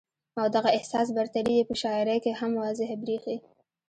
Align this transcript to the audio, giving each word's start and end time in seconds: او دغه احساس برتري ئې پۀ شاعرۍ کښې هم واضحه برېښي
او 0.39 0.45
دغه 0.55 0.69
احساس 0.77 1.07
برتري 1.17 1.53
ئې 1.57 1.67
پۀ 1.69 1.75
شاعرۍ 1.81 2.17
کښې 2.23 2.31
هم 2.39 2.51
واضحه 2.63 2.95
برېښي 3.03 3.35